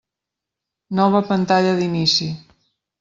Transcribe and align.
Nova 1.01 1.21
pantalla 1.29 1.75
d'inici. 1.81 2.31